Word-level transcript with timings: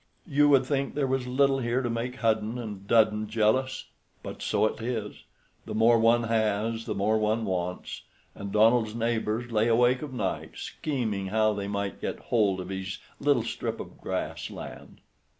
You 0.25 0.49
would 0.49 0.65
think 0.65 0.95
there 0.95 1.05
was 1.05 1.27
little 1.27 1.59
here 1.59 1.83
to 1.83 1.87
make 1.91 2.15
Hudden 2.15 2.57
and 2.57 2.87
Dudden 2.87 3.27
jealous, 3.29 3.85
but 4.23 4.41
so 4.41 4.65
it 4.65 4.81
is, 4.81 5.25
the 5.67 5.75
more 5.75 5.99
one 5.99 6.23
has 6.23 6.85
the 6.85 6.95
more 6.95 7.19
one 7.19 7.45
wants, 7.45 8.01
and 8.33 8.51
Donald's 8.51 8.95
neighbors 8.95 9.51
lay 9.51 9.67
awake 9.67 10.01
of 10.01 10.11
nights 10.11 10.61
scheming 10.61 11.27
how 11.27 11.53
they 11.53 11.67
might 11.67 12.01
get 12.01 12.17
hold 12.17 12.59
of 12.59 12.69
his 12.69 12.97
little 13.19 13.43
strip 13.43 13.79
of 13.79 14.01
grass 14.01 14.49
land. 14.49 15.01